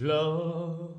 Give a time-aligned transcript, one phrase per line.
[0.00, 0.96] love.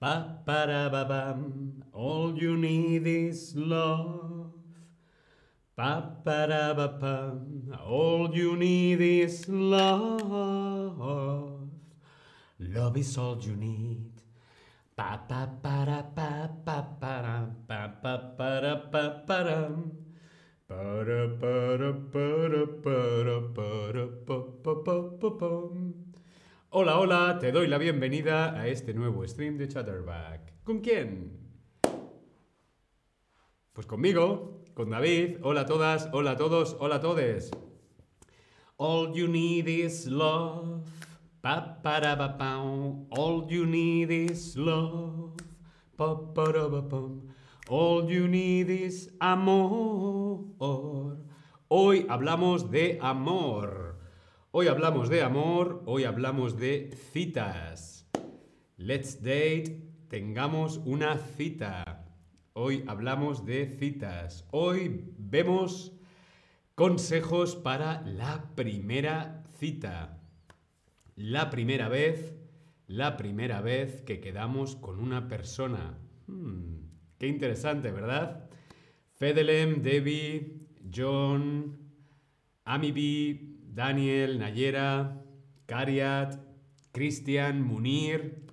[0.00, 1.82] Ba ba da ba bam.
[1.92, 4.52] All you need is love.
[5.76, 7.74] Ba ba da ba bam.
[7.84, 10.98] All you need is love.
[12.58, 14.10] Love is all you need.
[14.96, 19.94] Pa pa pa da pa pa pa da pa pa pa da pa pa dam.
[20.66, 26.07] Para para para para para pa pa pa pa pam.
[26.70, 30.52] Hola, hola, te doy la bienvenida a este nuevo stream de Chatterback.
[30.64, 31.32] ¿Con quién?
[33.72, 35.38] Pues conmigo, con David.
[35.42, 37.50] Hola a todas, hola a todos, hola a todes.
[38.76, 40.84] All you need is love.
[41.40, 41.78] Pa.
[43.12, 45.40] All you need is love.
[45.96, 46.20] Pa.
[47.70, 51.16] All you need is amor.
[51.68, 53.87] Hoy hablamos de amor.
[54.60, 58.10] Hoy hablamos de amor, hoy hablamos de citas.
[58.76, 62.08] Let's date, tengamos una cita.
[62.54, 64.48] Hoy hablamos de citas.
[64.50, 65.92] Hoy vemos
[66.74, 70.18] consejos para la primera cita.
[71.14, 72.34] La primera vez,
[72.88, 76.00] la primera vez que quedamos con una persona.
[76.26, 76.80] Hmm,
[77.16, 78.50] qué interesante, ¿verdad?
[79.14, 81.78] Fedelem, Debbie, John,
[82.64, 83.47] Amibi,
[83.78, 85.22] Daniel, Nayera,
[85.66, 86.34] Cariat,
[86.90, 88.44] Cristian, Munir,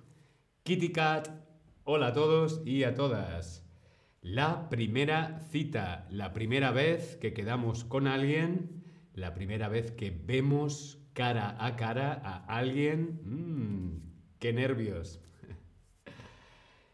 [0.62, 1.26] Kitty Cat.
[1.82, 3.66] Hola a todos y a todas.
[4.22, 11.00] La primera cita, la primera vez que quedamos con alguien, la primera vez que vemos
[11.12, 13.18] cara a cara a alguien.
[13.24, 15.20] Mmm, ¡Qué nervios!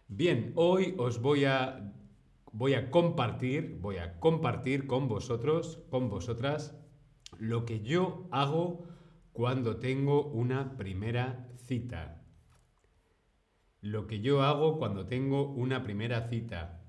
[0.09, 1.93] Bien, hoy os voy a,
[2.51, 6.82] voy a compartir, voy a compartir con vosotros, con vosotras,
[7.43, 8.87] lo que yo hago
[9.33, 12.23] cuando tengo una primera cita.
[13.81, 16.85] Lo que yo hago cuando tengo una primera cita.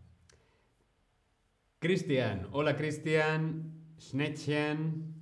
[1.79, 5.15] Cristian, hola Cristian, Schnettchen,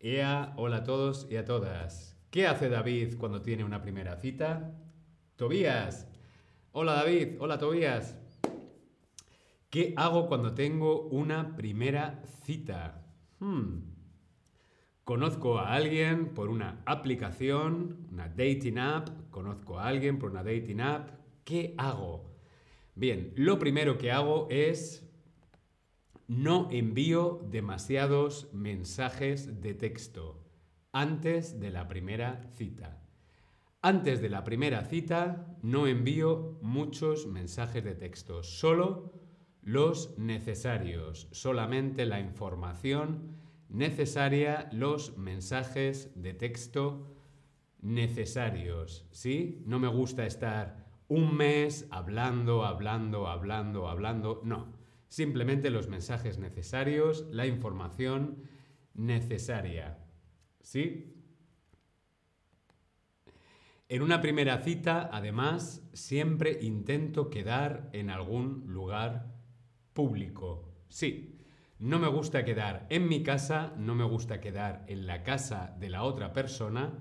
[0.00, 2.16] Ea, hola a todos y a todas.
[2.30, 4.74] ¿Qué hace David cuando tiene una primera cita?
[5.36, 6.08] Tobías,
[6.72, 8.18] hola David, hola Tobías.
[9.68, 13.01] ¿Qué hago cuando tengo una primera cita?
[13.42, 13.80] Hmm.
[15.02, 20.80] Conozco a alguien por una aplicación, una dating app, conozco a alguien por una dating
[20.80, 21.10] app.
[21.42, 22.30] ¿Qué hago?
[22.94, 25.10] Bien, lo primero que hago es
[26.28, 30.46] no envío demasiados mensajes de texto
[30.92, 33.02] antes de la primera cita.
[33.80, 39.21] Antes de la primera cita no envío muchos mensajes de texto, solo
[39.62, 43.36] los necesarios, solamente la información
[43.68, 47.16] necesaria, los mensajes de texto
[47.80, 49.62] necesarios, ¿sí?
[49.66, 54.72] No me gusta estar un mes hablando, hablando, hablando, hablando, no.
[55.08, 58.44] Simplemente los mensajes necesarios, la información
[58.94, 59.98] necesaria,
[60.60, 61.12] ¿sí?
[63.88, 69.31] En una primera cita, además, siempre intento quedar en algún lugar
[69.92, 70.68] público.
[70.88, 71.38] Sí,
[71.78, 75.90] no me gusta quedar en mi casa, no me gusta quedar en la casa de
[75.90, 76.92] la otra persona.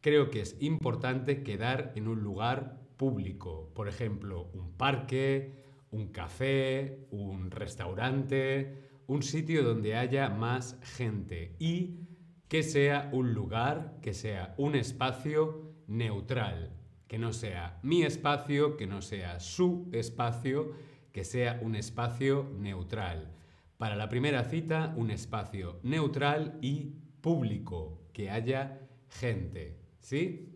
[0.00, 3.70] Creo que es importante quedar en un lugar público.
[3.74, 5.52] Por ejemplo, un parque,
[5.90, 12.00] un café, un restaurante, un sitio donde haya más gente y
[12.48, 16.72] que sea un lugar, que sea un espacio neutral,
[17.06, 20.72] que no sea mi espacio, que no sea su espacio,
[21.12, 23.30] que sea un espacio neutral.
[23.78, 30.48] Para la primera cita, un espacio neutral y público, que haya gente, ¿sí?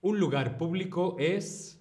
[0.00, 1.80] Un lugar público es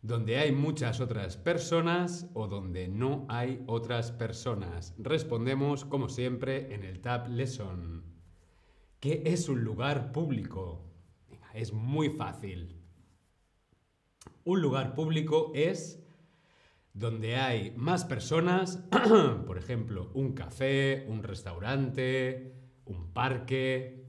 [0.00, 4.94] donde hay muchas otras personas o donde no hay otras personas.
[4.98, 8.02] Respondemos, como siempre, en el Tab Lesson.
[8.98, 10.92] ¿Qué es un lugar público?
[11.54, 12.81] es muy fácil.
[14.44, 16.02] Un lugar público es
[16.94, 18.76] donde hay más personas,
[19.46, 22.54] por ejemplo, un café, un restaurante,
[22.84, 24.02] un parque,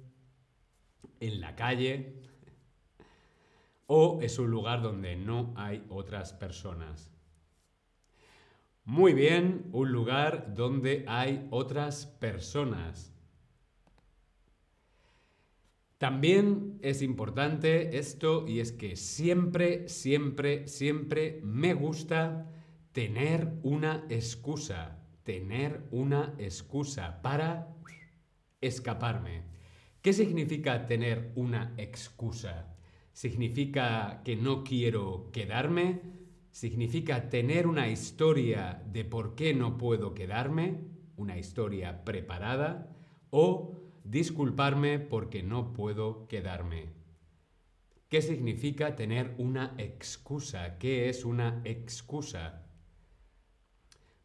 [1.20, 2.22] en la calle,
[3.88, 7.14] o es un lugar donde no hay otras personas.
[8.86, 13.13] Muy bien, un lugar donde hay otras personas.
[16.04, 22.52] También es importante esto y es que siempre, siempre, siempre me gusta
[22.92, 27.74] tener una excusa, tener una excusa para
[28.60, 29.44] escaparme.
[30.02, 32.76] ¿Qué significa tener una excusa?
[33.14, 36.02] ¿Significa que no quiero quedarme?
[36.52, 40.82] ¿Significa tener una historia de por qué no puedo quedarme?
[41.16, 42.94] ¿Una historia preparada?
[43.30, 46.90] ¿O disculparme porque no puedo quedarme?
[48.10, 50.78] ¿Qué significa tener una excusa?
[50.78, 52.64] ¿Qué es una excusa?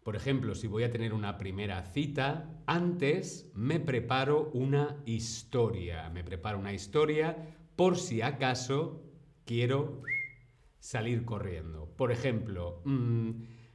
[0.02, 6.08] Por ejemplo, si voy a tener una primera cita, antes me preparo una historia.
[6.10, 7.36] Me preparo una historia
[7.76, 9.02] por si acaso
[9.44, 10.02] quiero
[10.80, 11.94] salir corriendo.
[11.96, 13.30] Por ejemplo, mm,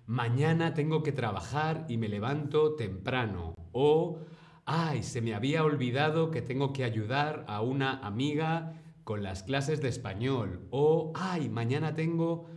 [0.07, 3.55] mañana tengo que trabajar y me levanto temprano.
[3.71, 4.19] O,
[4.65, 9.81] ay, se me había olvidado que tengo que ayudar a una amiga con las clases
[9.81, 10.67] de español.
[10.71, 12.49] O, ay, mañana tengo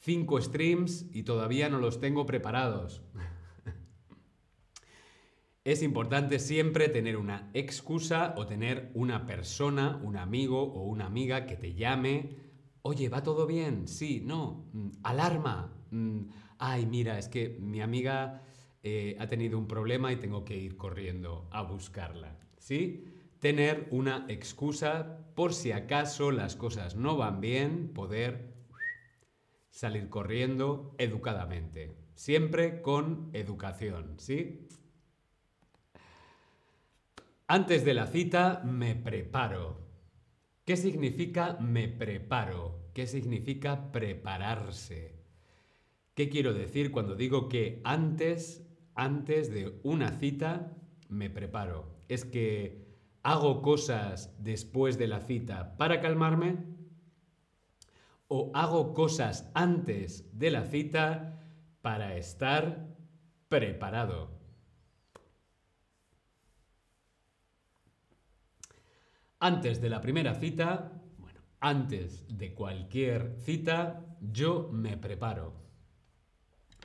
[0.00, 3.02] cinco streams y todavía no los tengo preparados.
[5.64, 11.46] es importante siempre tener una excusa o tener una persona, un amigo o una amiga
[11.46, 12.36] que te llame.
[12.82, 13.86] Oye, ¿va todo bien?
[13.86, 14.66] Sí, no.
[14.72, 15.72] Mm, alarma.
[15.90, 16.22] Mm,
[16.58, 18.42] ay, mira, es que mi amiga
[18.82, 22.36] eh, ha tenido un problema y tengo que ir corriendo a buscarla.
[22.58, 23.04] ¿Sí?
[23.40, 28.52] Tener una excusa por si acaso las cosas no van bien, poder
[29.70, 31.92] salir corriendo educadamente.
[32.14, 34.68] Siempre con educación, ¿sí?
[37.48, 39.80] Antes de la cita me preparo.
[40.64, 42.90] ¿Qué significa me preparo?
[42.94, 45.16] ¿Qué significa prepararse?
[46.14, 50.72] ¿Qué quiero decir cuando digo que antes, antes de una cita
[51.08, 51.86] me preparo?
[52.08, 52.86] ¿Es que
[53.22, 56.72] hago cosas después de la cita para calmarme?
[58.34, 61.38] o hago cosas antes de la cita
[61.82, 62.88] para estar
[63.50, 64.30] preparado.
[69.38, 75.52] Antes de la primera cita, bueno, antes de cualquier cita, yo me preparo.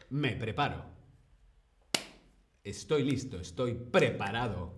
[0.10, 0.97] Me preparo.
[2.68, 4.74] Estoy listo, estoy preparado.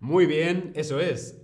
[0.00, 1.40] Muy bien, eso es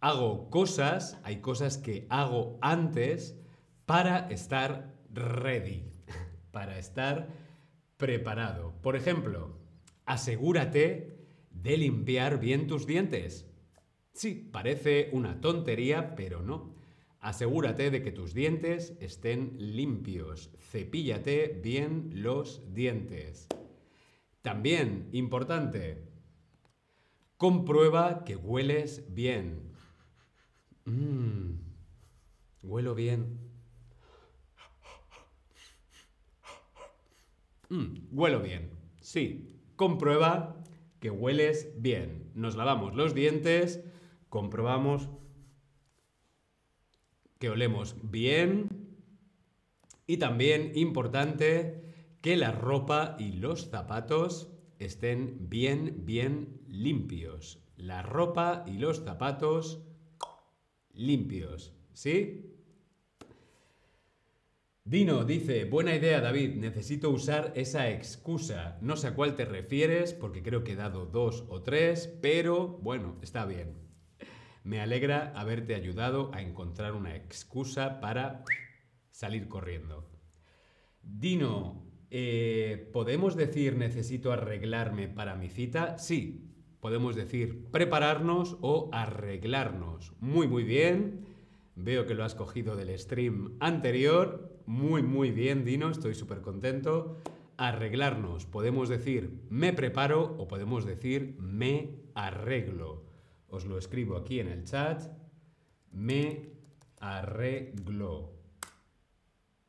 [0.00, 3.38] hago cosas, hay cosas que hago antes
[3.86, 5.84] para estar ready,
[6.50, 7.28] para estar
[7.96, 8.74] preparado.
[8.82, 9.60] Por ejemplo,
[10.06, 11.16] asegúrate
[11.52, 13.48] de limpiar bien tus dientes.
[14.12, 16.74] Sí, parece una tontería, pero no.
[17.20, 20.50] Asegúrate de que tus dientes estén limpios.
[20.58, 23.46] Cepíllate bien los dientes.
[24.42, 26.02] También, importante,
[27.36, 29.72] comprueba que hueles bien.
[30.84, 31.52] Mmm,
[32.64, 33.38] huelo bien.
[37.68, 38.70] Mmm, huelo bien.
[39.00, 40.62] Sí, comprueba
[40.98, 42.30] que hueles bien.
[42.34, 43.84] Nos lavamos los dientes,
[44.28, 45.08] comprobamos
[47.38, 48.68] que olemos bien
[50.06, 51.91] y también importante
[52.22, 54.48] que la ropa y los zapatos
[54.78, 57.60] estén bien, bien limpios.
[57.76, 59.82] La ropa y los zapatos
[60.92, 61.74] limpios.
[61.92, 62.48] ¿Sí?
[64.84, 68.78] Dino dice, buena idea David, necesito usar esa excusa.
[68.80, 72.68] No sé a cuál te refieres, porque creo que he dado dos o tres, pero
[72.68, 73.78] bueno, está bien.
[74.62, 78.44] Me alegra haberte ayudado a encontrar una excusa para
[79.10, 80.08] salir corriendo.
[81.02, 85.96] Dino, eh, ¿podemos decir necesito arreglarme para mi cita?
[85.96, 86.44] Sí,
[86.80, 90.12] podemos decir prepararnos o arreglarnos.
[90.20, 91.24] Muy, muy bien.
[91.74, 94.60] Veo que lo has cogido del stream anterior.
[94.66, 95.88] Muy, muy bien, Dino.
[95.88, 97.16] Estoy súper contento.
[97.56, 98.44] Arreglarnos.
[98.44, 103.06] Podemos decir me preparo o podemos decir me arreglo.
[103.48, 105.02] Os lo escribo aquí en el chat.
[105.90, 106.50] Me
[107.00, 108.31] arreglo.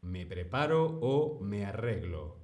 [0.03, 2.37] Me preparo o me arreglo.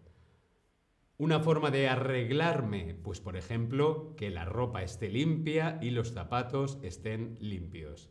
[1.18, 6.80] Una forma de arreglarme, pues por ejemplo, que la ropa esté limpia y los zapatos
[6.82, 8.10] estén limpios.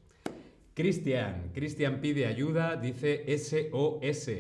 [0.75, 4.31] Cristian, Cristian pide ayuda, dice SOS.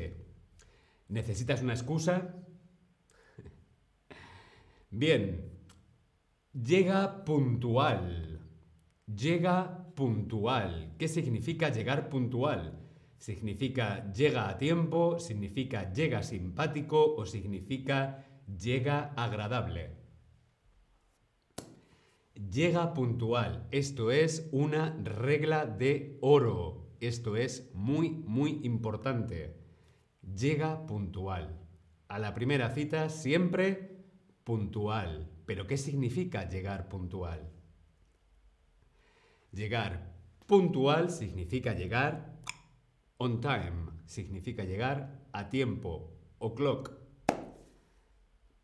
[1.09, 2.37] ¿Necesitas una excusa?
[4.91, 5.50] Bien,
[6.53, 8.41] llega puntual.
[9.07, 10.93] Llega puntual.
[10.99, 12.88] ¿Qué significa llegar puntual?
[13.19, 15.19] ¿Significa llega a tiempo?
[15.19, 17.15] ¿Significa llega simpático?
[17.17, 18.25] ¿O significa
[18.57, 19.97] llega agradable.
[22.35, 23.67] Llega puntual.
[23.71, 26.95] Esto es una regla de oro.
[27.01, 29.57] Esto es muy, muy importante.
[30.23, 31.59] Llega puntual.
[32.09, 34.05] A la primera cita siempre
[34.45, 35.31] puntual.
[35.45, 37.51] ¿Pero qué significa llegar puntual?
[39.53, 40.15] Llegar
[40.47, 42.38] puntual significa llegar
[43.21, 46.93] on time, significa llegar a tiempo, o'clock.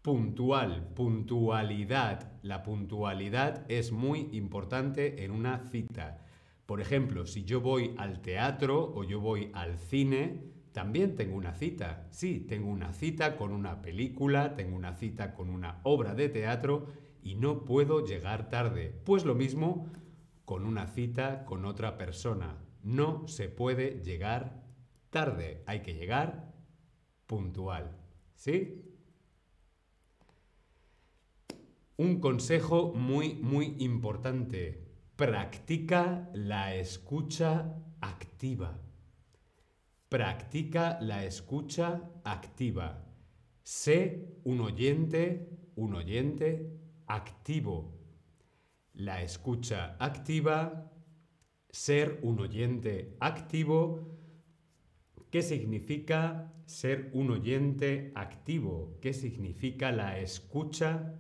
[0.01, 2.33] Puntual, puntualidad.
[2.43, 6.19] La puntualidad es muy importante en una cita.
[6.67, 11.55] Por ejemplo, si yo voy al teatro o yo voy al cine, también tengo una
[11.55, 12.07] cita.
[12.11, 16.87] Sí, tengo una cita con una película, tengo una cita con una obra de teatro
[17.23, 18.95] y no puedo llegar tarde.
[19.05, 19.89] Pues lo mismo
[20.45, 22.57] con una cita con otra persona.
[22.85, 24.63] No se puede llegar
[25.09, 26.53] tarde, hay que llegar
[27.27, 27.97] puntual.
[28.35, 28.85] ¿Sí?
[31.97, 34.87] Un consejo muy, muy importante.
[35.17, 38.79] Practica la escucha activa.
[40.11, 43.07] Practica la escucha activa.
[43.63, 46.71] Sé un oyente, un oyente
[47.07, 47.99] activo.
[48.93, 50.93] La escucha activa,
[51.75, 54.17] ser un oyente activo.
[55.33, 58.97] ¿Qué significa ser un oyente activo?
[59.01, 61.19] ¿Qué significa la escucha?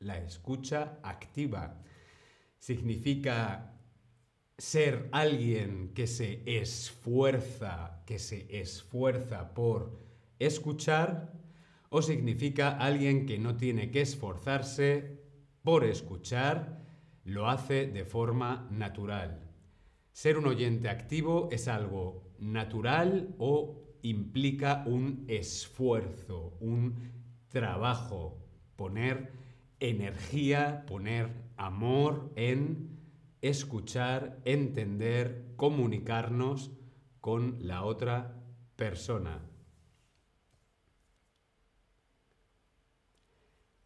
[0.00, 1.80] La escucha activa.
[2.58, 3.72] Significa
[4.58, 9.96] ser alguien que se esfuerza, que se esfuerza por
[10.40, 11.32] escuchar,
[11.88, 15.22] o significa alguien que no tiene que esforzarse
[15.62, 16.87] por escuchar,
[17.28, 19.38] lo hace de forma natural.
[20.12, 26.96] Ser un oyente activo es algo natural o implica un esfuerzo, un
[27.48, 28.38] trabajo,
[28.76, 29.32] poner
[29.78, 32.98] energía, poner amor en
[33.42, 36.70] escuchar, entender, comunicarnos
[37.20, 38.42] con la otra
[38.74, 39.47] persona.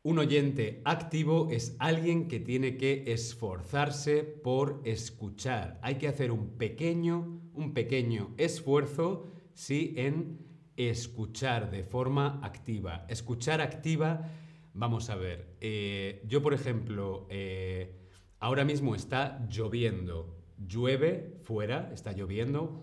[0.05, 5.79] Un oyente activo es alguien que tiene que esforzarse por escuchar.
[5.83, 10.39] Hay que hacer un pequeño, un pequeño esfuerzo, sí, en
[10.77, 13.07] escuchar de forma activa.
[13.09, 14.29] Escuchar activa,
[14.75, 15.57] vamos a ver.
[15.61, 18.03] Eh, yo, por ejemplo, eh,
[18.43, 20.37] Ahora mismo está lloviendo.
[20.59, 22.83] Llueve fuera, está lloviendo.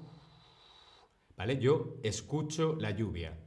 [1.35, 1.59] ¿Vale?
[1.59, 3.37] Yo escucho la lluvia.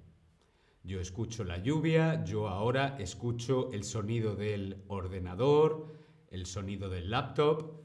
[0.84, 5.92] Yo escucho la lluvia, yo ahora escucho el sonido del ordenador,
[6.28, 7.80] el sonido del laptop,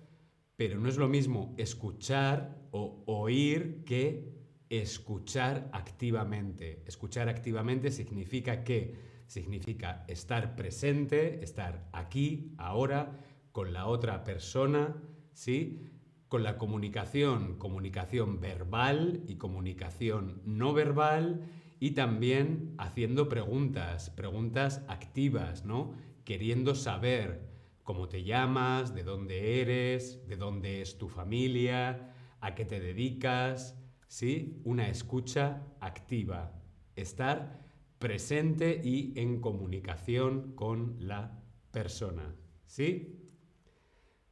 [0.55, 4.33] pero no es lo mismo escuchar o oír que
[4.69, 6.83] escuchar activamente.
[6.87, 8.95] Escuchar activamente significa que
[9.27, 13.19] significa estar presente, estar aquí, ahora,
[13.51, 14.95] con la otra persona,
[15.33, 15.83] ¿sí?
[16.27, 21.47] Con la comunicación, comunicación verbal y comunicación no verbal
[21.79, 25.93] y también haciendo preguntas, preguntas activas, ¿no?
[26.24, 27.48] Queriendo saber
[27.84, 33.77] cómo te llamas, de dónde eres, de dónde es tu familia, a qué te dedicas,
[34.07, 34.62] ¿sí?
[34.63, 36.53] Una escucha activa,
[36.96, 37.65] estar
[38.00, 43.19] presente y en comunicación con la persona, ¿sí?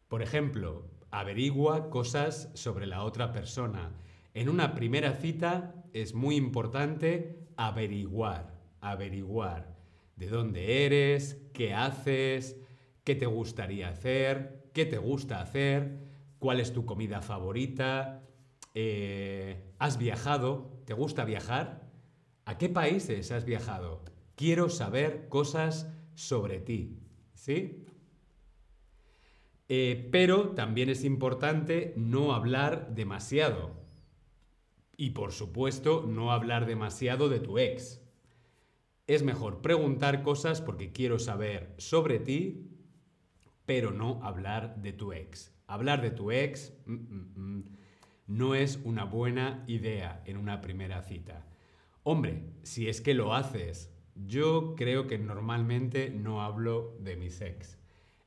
[0.07, 3.95] Por ejemplo, averigua cosas sobre la otra persona.
[4.33, 9.77] En una primera cita es muy importante averiguar, averiguar
[10.17, 12.57] de dónde eres, qué haces,
[13.05, 15.99] qué te gustaría hacer, qué te gusta hacer,
[16.37, 18.27] cuál es tu comida favorita,
[18.73, 20.81] eh, ¿has viajado?
[20.83, 21.89] ¿Te gusta viajar?
[22.43, 24.03] ¿A qué países has viajado?
[24.35, 26.99] Quiero saber cosas sobre ti.
[27.35, 27.85] ¿Sí?
[29.69, 33.84] Eh, pero también es importante no hablar demasiado.
[34.97, 38.01] Y por supuesto, no hablar demasiado de tu ex.
[39.07, 42.71] Es mejor preguntar cosas porque quiero saber sobre ti,
[43.65, 45.53] pero no hablar de tu ex.
[45.67, 47.63] Hablar de tu ex mm, mm, mm,
[48.27, 51.45] no es una buena idea en una primera cita.
[52.03, 57.77] Hombre, si es que lo haces, yo creo que normalmente no hablo de mis ex.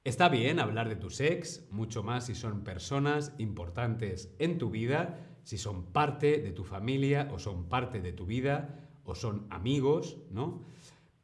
[0.04, 5.18] Está bien hablar de tu ex, mucho más si son personas importantes en tu vida,
[5.48, 10.18] si son parte de tu familia o son parte de tu vida o son amigos,
[10.30, 10.62] ¿no?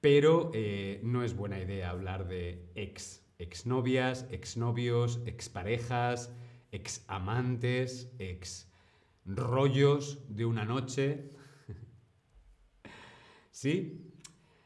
[0.00, 6.32] Pero eh, no es buena idea hablar de ex, exnovias, exnovios, exparejas,
[6.72, 8.72] examantes, ex
[9.26, 11.28] rollos de una noche.
[13.50, 14.10] ¿Sí?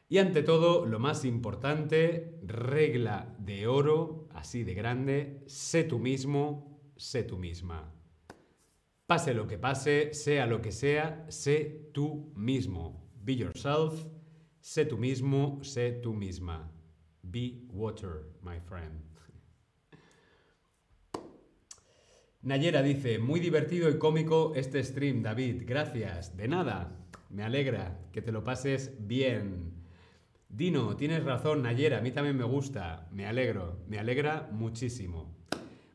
[0.07, 6.79] Y ante todo, lo más importante, regla de oro, así de grande, sé tú mismo,
[6.95, 7.98] sé tú misma.
[9.09, 13.09] Pase lo que pase, sea lo que sea, sé tú mismo.
[13.23, 14.05] Be yourself,
[14.59, 16.71] sé tú mismo, sé tú misma.
[17.23, 19.01] Be water, my friend.
[22.43, 25.63] Nayera dice, muy divertido y cómico este stream, David.
[25.65, 26.37] Gracias.
[26.37, 26.95] De nada.
[27.31, 29.73] Me alegra que te lo pases bien.
[30.49, 31.97] Dino, tienes razón, Nayera.
[31.97, 33.07] A mí también me gusta.
[33.11, 33.79] Me alegro.
[33.87, 35.35] Me alegra muchísimo.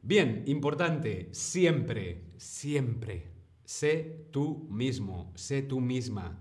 [0.02, 1.28] Bien, importante.
[1.30, 3.33] Siempre, siempre.
[3.64, 5.33] Sé tú mismo.
[5.35, 6.41] Sé tú misma.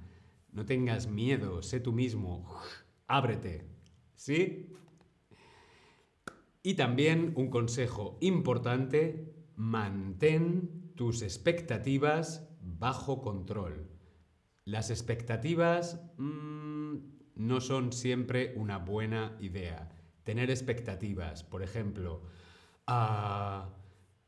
[0.52, 1.62] No tengas miedo.
[1.62, 2.48] Sé tú mismo.
[3.08, 3.68] Ábrete.
[4.16, 4.74] ¿Sí?
[6.62, 13.90] Y también un consejo importante mantén tus expectativas bajo control.
[14.66, 16.96] Las expectativas mm,
[17.36, 19.90] no son siempre una buena idea.
[20.24, 22.24] Tener expectativas, por ejemplo,
[22.88, 23.70] ah,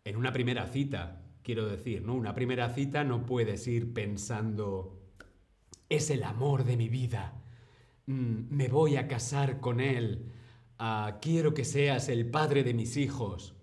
[0.03, 2.15] en una primera cita, quiero decir, ¿no?
[2.15, 4.99] Una primera cita no puedes ir pensando,
[5.89, 7.39] es el amor de mi vida,
[8.07, 10.31] mm, me voy a casar con él,
[10.79, 13.55] ah, quiero que seas el padre de mis hijos.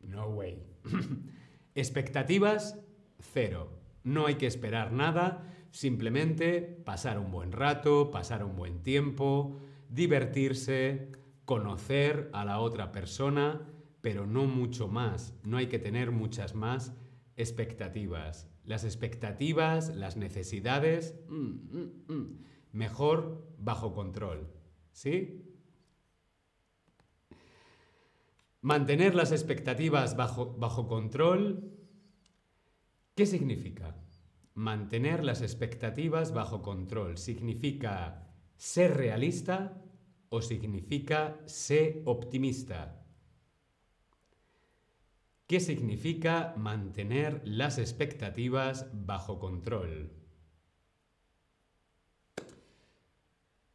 [0.00, 0.64] No way.
[1.74, 2.80] Expectativas,
[3.18, 3.78] cero.
[4.02, 9.60] No hay que esperar nada, simplemente pasar un buen rato, pasar un buen tiempo,
[9.90, 11.12] divertirse,
[11.44, 13.68] conocer a la otra persona,
[14.00, 15.34] pero no mucho más.
[15.44, 16.94] No hay que tener muchas más
[17.36, 18.48] expectativas.
[18.64, 24.48] Las expectativas, las necesidades, mm, mm, mm, mejor bajo control.
[24.92, 25.46] ¿Sí?
[28.62, 31.72] Mantener las expectativas bajo, bajo control.
[33.14, 33.96] ¿Qué significa?
[34.54, 37.16] Mantener las expectativas bajo control.
[37.16, 39.82] ¿Significa ser realista
[40.28, 42.99] o significa ser optimista?
[45.50, 50.12] ¿Qué significa mantener las expectativas bajo control?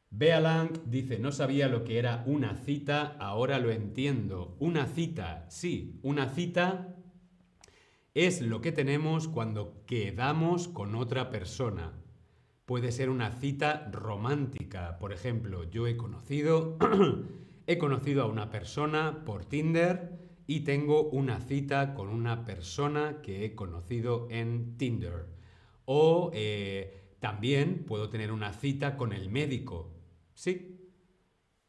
[0.09, 4.55] Bea Lang dice, no sabía lo que era una cita, ahora lo entiendo.
[4.61, 6.95] Una cita, sí, una cita
[8.13, 11.91] es lo que tenemos cuando quedamos con otra persona.
[12.63, 14.97] Puede ser una cita romántica.
[14.97, 16.77] Por ejemplo, yo he conocido,
[17.67, 23.45] he conocido a una persona por Tinder y tengo una cita con una persona que
[23.45, 25.27] he conocido en Tinder.
[25.85, 29.91] O eh, también puedo tener una cita con el médico.
[30.33, 30.71] Sí.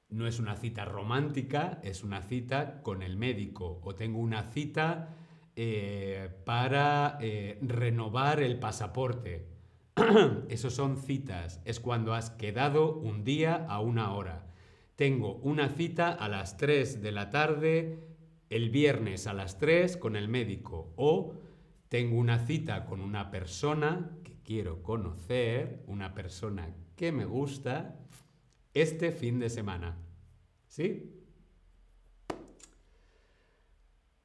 [0.08, 3.80] No es una cita romántica, es una cita con el médico.
[3.82, 5.16] O tengo una cita
[5.56, 9.48] eh, para eh, renovar el pasaporte.
[10.48, 11.60] Esos son citas.
[11.64, 14.46] Es cuando has quedado un día a una hora.
[14.96, 18.05] Tengo una cita a las 3 de la tarde
[18.50, 20.92] el viernes a las 3 con el médico.
[20.96, 21.34] O
[21.88, 28.00] tengo una cita con una persona que quiero conocer, una persona que me gusta
[28.74, 29.98] este fin de semana.
[30.66, 31.12] ¿Sí?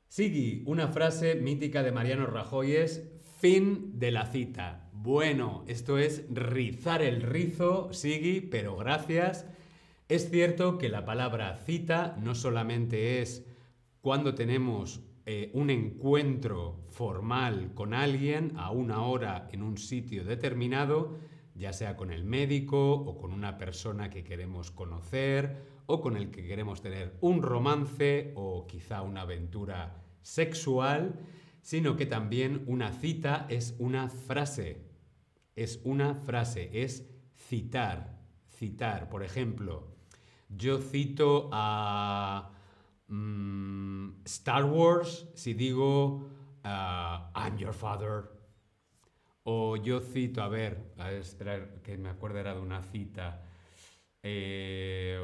[0.08, 4.90] Sigui, una frase mítica de Mariano Rajoy es fin de la cita.
[4.92, 9.46] Bueno, esto es rizar el rizo, Sigui, pero gracias.
[10.10, 13.48] Es cierto que la palabra cita no solamente es
[14.02, 21.18] cuando tenemos eh, un encuentro formal con alguien a una hora en un sitio determinado,
[21.54, 26.32] ya sea con el médico o con una persona que queremos conocer o con el
[26.32, 31.20] que queremos tener un romance o quizá una aventura sexual,
[31.62, 34.90] sino que también una cita es una frase.
[35.56, 39.10] Es una frase, es citar, citar.
[39.10, 39.96] Por ejemplo,
[40.50, 42.52] yo cito a
[43.12, 46.26] mm, Star Wars si digo
[46.64, 48.42] uh, I'm your father
[49.44, 53.44] o yo cito, a ver, a esperar que me acuerdo era de una cita.
[54.22, 55.20] Eh,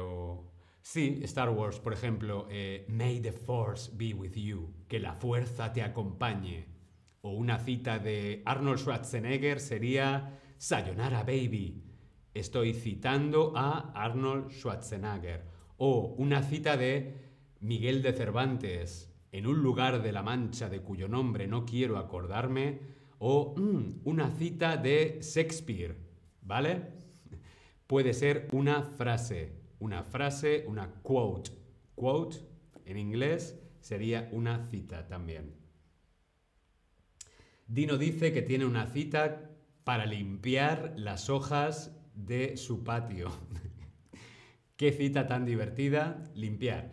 [0.82, 5.72] sí, Star Wars, por ejemplo, eh, May the Force be with you, que la fuerza
[5.72, 6.66] te acompañe.
[7.20, 11.84] O una cita de Arnold Schwarzenegger sería Sayonara Baby.
[12.34, 15.44] Estoy citando a Arnold Schwarzenegger.
[15.76, 17.27] O una cita de
[17.60, 22.80] Miguel de Cervantes, en un lugar de la Mancha de cuyo nombre no quiero acordarme,
[23.18, 25.96] o mm, una cita de Shakespeare,
[26.42, 26.82] ¿vale?
[27.86, 31.50] Puede ser una frase, una frase, una quote.
[31.94, 32.38] Quote
[32.84, 35.54] en inglés sería una cita también.
[37.66, 39.50] Dino dice que tiene una cita
[39.84, 43.30] para limpiar las hojas de su patio.
[44.76, 46.92] Qué cita tan divertida, limpiar.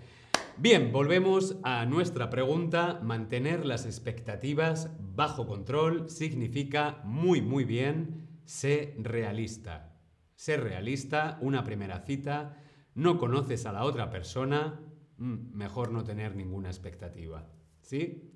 [0.57, 3.01] Bien, volvemos a nuestra pregunta.
[3.03, 9.99] Mantener las expectativas bajo control significa muy, muy bien ser realista.
[10.35, 12.55] Ser realista, una primera cita,
[12.93, 14.79] no conoces a la otra persona,
[15.17, 17.45] mm, mejor no tener ninguna expectativa.
[17.81, 18.31] ¿Sí?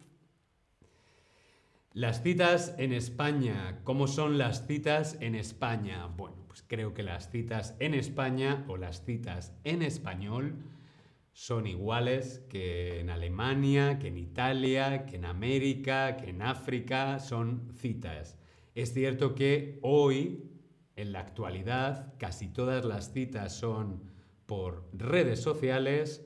[1.94, 3.80] Las citas en España.
[3.86, 6.08] ¿Cómo son las citas en España?
[6.08, 10.66] Bueno, pues creo que las citas en España o las citas en español
[11.34, 17.72] son iguales que en Alemania, que en Italia, que en América, que en África, son
[17.76, 18.38] citas.
[18.76, 20.52] Es cierto que hoy,
[20.96, 24.04] en la actualidad, casi todas las citas son
[24.46, 26.26] por redes sociales,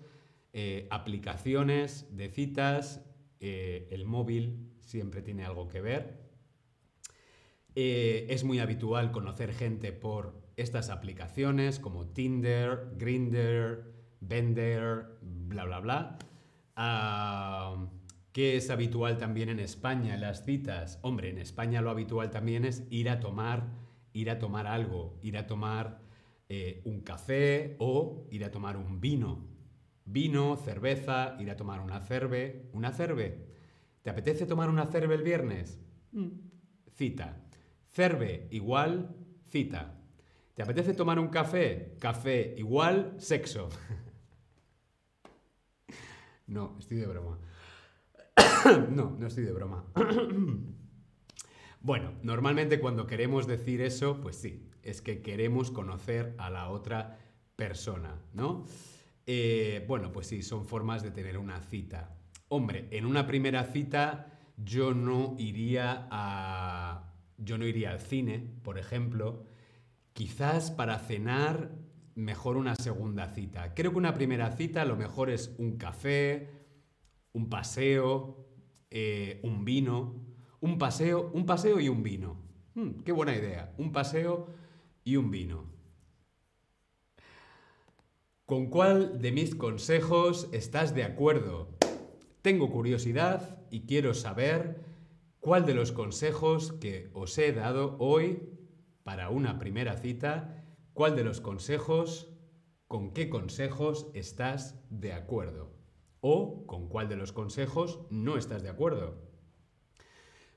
[0.54, 3.04] eh, aplicaciones de citas,
[3.40, 6.24] eh, el móvil siempre tiene algo que ver.
[7.76, 13.93] Eh, es muy habitual conocer gente por estas aplicaciones como Tinder, Grinder,
[14.28, 16.18] vender, bla, bla, bla.
[16.76, 17.88] Uh,
[18.32, 20.98] ¿Qué es habitual también en España, en las citas?
[21.04, 23.68] Hombre, en España lo habitual también es ir a tomar,
[24.12, 26.02] ir a tomar algo, ir a tomar
[26.50, 29.48] eh, un café o ir a tomar un vino.
[30.06, 32.70] Vino, cerveza, ir a tomar una cerve.
[32.74, 33.48] ¿Una cerve?
[34.02, 35.80] ¿Te apetece tomar una cerve el viernes?
[36.12, 36.30] Mm.
[36.96, 37.38] Cita.
[37.92, 39.16] Cerve igual
[39.48, 40.00] cita.
[40.56, 41.96] ¿Te apetece tomar un café?
[42.00, 43.70] Café igual sexo.
[46.54, 47.40] No, estoy de broma.
[48.92, 49.86] no, no estoy de broma.
[51.82, 57.18] bueno, normalmente cuando queremos decir eso, pues sí, es que queremos conocer a la otra
[57.56, 58.68] persona, ¿no?
[59.26, 62.16] Eh, bueno, pues sí, son formas de tener una cita.
[62.50, 67.16] Hombre, en una primera cita yo no iría a.
[67.38, 69.48] Yo no iría al cine, por ejemplo.
[70.14, 71.72] Quizás para cenar
[72.16, 73.74] mejor una segunda cita.
[73.74, 76.50] Creo que una primera cita lo mejor es un café,
[77.34, 78.48] un paseo,
[78.90, 80.22] eh, un vino.
[80.62, 82.38] Un paseo, un paseo y un vino.
[82.76, 83.74] Hmm, qué buena idea.
[83.78, 84.48] Un paseo
[85.04, 85.72] y un vino.
[88.46, 91.70] ¿Con cuál de mis consejos estás de acuerdo?
[92.42, 94.84] Tengo curiosidad y quiero saber
[95.40, 98.44] cuál de los consejos que os he dado hoy
[99.04, 100.63] para una primera cita
[100.94, 102.32] ¿Cuál de los consejos,
[102.88, 105.74] con qué consejos estás de acuerdo?
[106.22, 109.20] ¿O con cuál de los consejos no estás de acuerdo?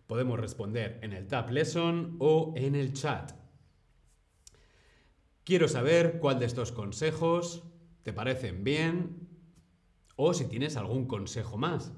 [0.06, 3.32] Podemos responder en el Tab Lesson o en el chat.
[5.42, 7.64] Quiero saber cuál de estos consejos
[8.02, 9.28] te parecen bien
[10.16, 11.94] o si tienes algún consejo más.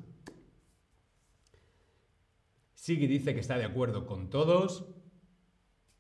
[2.75, 4.95] Sigui dice que está de acuerdo con todos.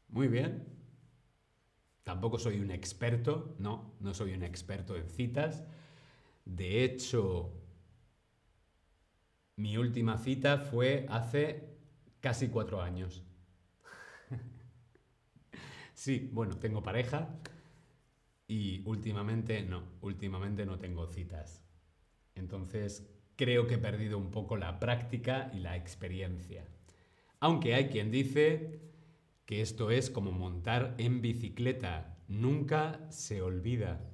[0.08, 0.77] Muy bien.
[2.08, 5.62] Tampoco soy un experto, no, no soy un experto en citas.
[6.46, 7.52] De hecho,
[9.56, 11.68] mi última cita fue hace
[12.20, 13.22] casi cuatro años.
[15.92, 17.28] sí, bueno, tengo pareja
[18.46, 21.62] y últimamente no, últimamente no tengo citas.
[22.34, 26.64] Entonces, creo que he perdido un poco la práctica y la experiencia.
[27.38, 28.80] Aunque hay quien dice
[29.48, 34.06] que esto es como montar en bicicleta, nunca se olvida.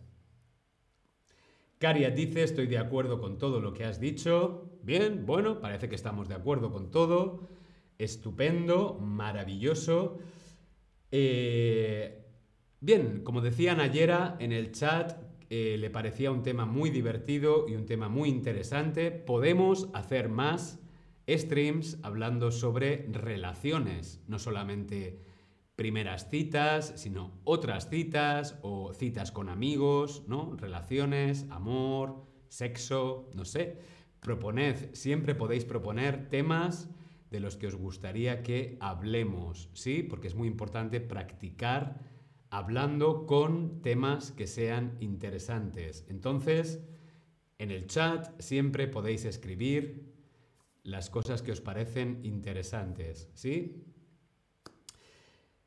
[1.78, 4.78] Caria dice, estoy de acuerdo con todo lo que has dicho.
[4.84, 7.48] Bien, bueno, parece que estamos de acuerdo con todo.
[7.98, 10.18] Estupendo, maravilloso.
[11.10, 12.28] Eh,
[12.80, 15.20] bien, como decía Nayera en el chat,
[15.50, 19.10] eh, le parecía un tema muy divertido y un tema muy interesante.
[19.10, 20.78] Podemos hacer más
[21.28, 25.20] streams hablando sobre relaciones, no solamente
[25.76, 30.54] primeras citas, sino otras citas o citas con amigos, ¿no?
[30.56, 33.78] Relaciones, amor, sexo, no sé.
[34.20, 36.88] Proponed, siempre podéis proponer temas
[37.30, 40.02] de los que os gustaría que hablemos, ¿sí?
[40.02, 42.00] Porque es muy importante practicar
[42.50, 46.06] hablando con temas que sean interesantes.
[46.08, 46.80] Entonces,
[47.58, 50.13] en el chat siempre podéis escribir
[50.84, 53.84] las cosas que os parecen interesantes, ¿sí?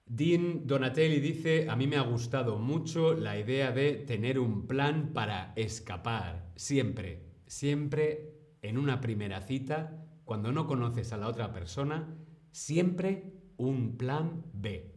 [0.06, 5.12] Dean Donatelli dice, a mí me ha gustado mucho la idea de tener un plan
[5.14, 12.16] para escapar, siempre, siempre en una primera cita, cuando no conoces a la otra persona,
[12.52, 14.94] siempre un plan B.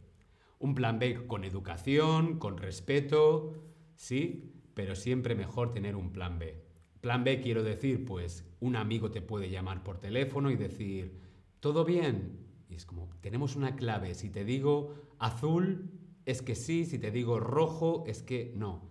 [0.59, 3.53] Un plan B con educación, con respeto,
[3.95, 6.70] sí, pero siempre mejor tener un plan B.
[7.01, 11.19] Plan B quiero decir, pues un amigo te puede llamar por teléfono y decir,
[11.59, 12.47] ¿todo bien?
[12.69, 15.91] Y es como, tenemos una clave, si te digo azul,
[16.25, 18.89] es que sí, si te digo rojo, es que no.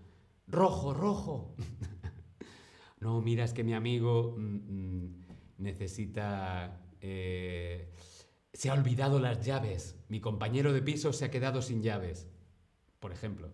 [0.48, 1.54] Rojo, rojo.
[3.00, 5.26] no, mira, es que mi amigo mm, mm,
[5.58, 6.84] necesita...
[7.00, 7.92] Eh,
[8.52, 9.96] se ha olvidado las llaves.
[10.08, 12.28] Mi compañero de piso se ha quedado sin llaves,
[12.98, 13.50] por ejemplo.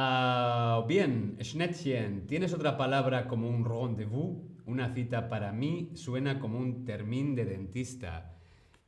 [0.00, 4.38] Ah, bien, Schnettchen, ¿tienes otra palabra como un rendezvous?
[4.64, 8.36] Una cita para mí suena como un termín de dentista.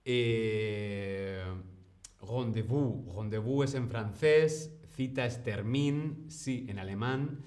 [0.04, 1.42] Eh,
[2.20, 3.12] rendezvous.
[3.12, 7.42] Rendezvous es en francés, cita es termin, sí, en alemán.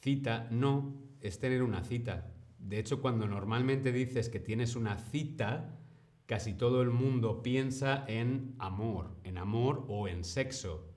[0.00, 2.32] Cita no, es tener una cita.
[2.60, 5.80] De hecho, cuando normalmente dices que tienes una cita,
[6.26, 10.89] casi todo el mundo piensa en amor, en amor o en sexo.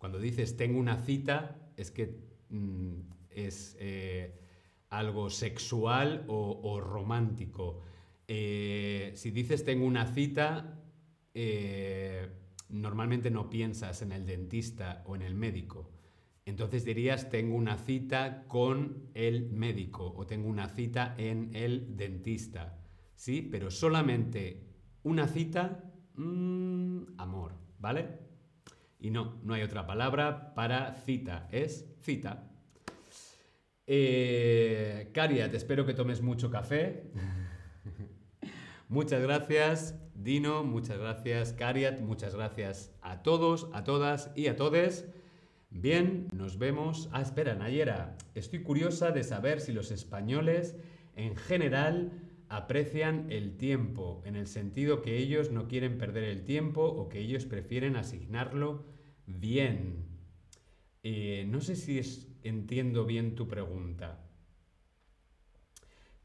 [0.00, 4.34] Cuando dices tengo una cita, es que mm, es eh,
[4.88, 7.82] algo sexual o, romántico.
[8.26, 10.80] Eh, si dices tengo una cita,
[11.34, 12.30] eh,
[12.70, 15.90] normalmente no piensas en el dentista o en el médico.
[16.46, 22.78] Entonces dirías tengo una cita con el médico o tengo una cita en el dentista.
[23.14, 23.42] ¿Sí?
[23.42, 24.62] Pero solamente
[25.02, 28.29] una cita, mmm, amor, ¿vale?
[29.00, 32.50] Y no, no hay otra palabra para cita, es cita.
[33.86, 37.10] Eh, Caria, te espero que tomes mucho café.
[38.88, 45.08] muchas gracias, Dino, muchas gracias, Cariat, muchas gracias a todos, a todas y a todes.
[45.70, 47.08] Bien, nos vemos.
[47.12, 50.76] Ah, espera, Nayera, estoy curiosa de saber si los españoles
[51.16, 52.12] en general
[52.50, 57.20] aprecian el tiempo, en el sentido que ellos no quieren perder el tiempo o que
[57.20, 58.84] ellos prefieren asignarlo
[59.26, 60.08] bien.
[61.04, 62.00] Eh, no sé si
[62.42, 64.26] entiendo bien tu pregunta.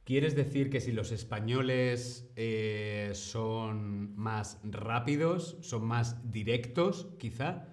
[0.04, 7.68] ¿Quieres decir que si los españoles eh, son más rápidos, son más directos, quizá?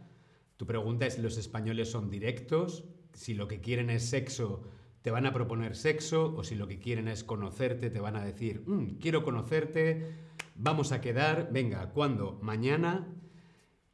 [0.59, 2.85] Tu pregunta es si los españoles son directos,
[3.15, 4.63] si lo que quieren es sexo,
[5.03, 8.25] te van a proponer sexo, o si lo que quieren es conocerte, te van a
[8.25, 10.15] decir, mm, quiero conocerte,
[10.55, 12.39] vamos a quedar, venga, ¿cuándo?
[12.43, 13.09] Mañana.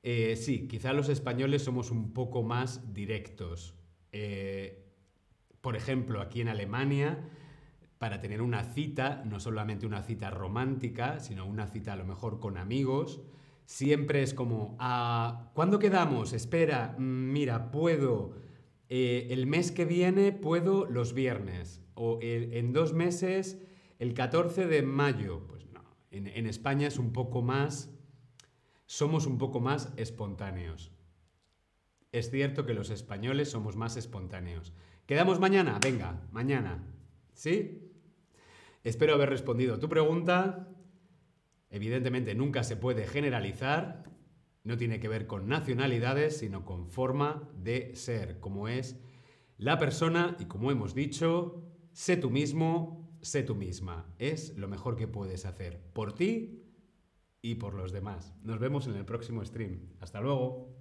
[0.02, 3.74] Eh, sí, quizá los españoles somos un poco más directos.
[4.12, 4.84] Eh,
[5.60, 7.18] por ejemplo, aquí en Alemania,
[7.98, 12.38] para tener una cita, no solamente una cita romántica, sino una cita a lo mejor
[12.38, 13.20] con amigos,
[13.64, 16.32] siempre es como, ah, ¿cuándo quedamos?
[16.32, 18.34] Espera, mm, mira, puedo,
[18.88, 23.58] eh, el mes que viene puedo los viernes, o en dos meses,
[23.98, 25.46] el 14 de mayo.
[25.46, 27.90] Pues no, en, España es un poco más,
[28.86, 30.92] somos un poco más espontáneos.
[32.12, 34.72] Es cierto que los españoles somos más espontáneos.
[35.06, 35.78] ¿Quedamos mañana?
[35.82, 36.82] Venga, mañana.
[37.34, 37.92] ¿Sí?
[38.84, 40.68] Espero haber respondido a tu pregunta.
[41.70, 44.04] Evidentemente nunca se puede generalizar,
[44.68, 49.00] no tiene que ver con nacionalidades, sino con forma de ser, como es
[49.56, 54.14] la persona y como hemos dicho, sé tú mismo, sé tú misma.
[54.18, 56.66] Es lo mejor que puedes hacer por ti
[57.40, 58.34] y por los demás.
[58.42, 59.94] Nos vemos en el próximo stream.
[60.00, 60.77] Hasta luego.